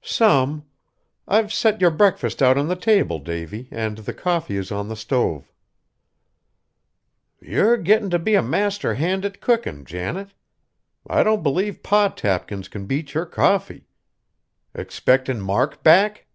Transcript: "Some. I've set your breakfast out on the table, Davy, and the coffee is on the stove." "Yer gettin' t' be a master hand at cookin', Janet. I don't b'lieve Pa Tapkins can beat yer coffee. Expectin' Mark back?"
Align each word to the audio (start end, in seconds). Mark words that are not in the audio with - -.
"Some. 0.00 0.64
I've 1.26 1.52
set 1.52 1.80
your 1.80 1.90
breakfast 1.90 2.40
out 2.40 2.56
on 2.56 2.68
the 2.68 2.76
table, 2.76 3.18
Davy, 3.18 3.66
and 3.72 3.98
the 3.98 4.14
coffee 4.14 4.56
is 4.56 4.70
on 4.70 4.86
the 4.86 4.94
stove." 4.94 5.50
"Yer 7.42 7.76
gettin' 7.78 8.08
t' 8.08 8.18
be 8.18 8.36
a 8.36 8.40
master 8.44 8.94
hand 8.94 9.24
at 9.24 9.40
cookin', 9.40 9.84
Janet. 9.84 10.28
I 11.10 11.24
don't 11.24 11.42
b'lieve 11.42 11.82
Pa 11.82 12.06
Tapkins 12.10 12.68
can 12.68 12.86
beat 12.86 13.12
yer 13.14 13.26
coffee. 13.26 13.88
Expectin' 14.72 15.40
Mark 15.40 15.82
back?" 15.82 16.28